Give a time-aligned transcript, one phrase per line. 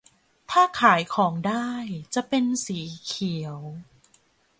[0.51, 1.71] ถ้าขายของได้
[2.13, 3.57] จะเป็นสีเขียว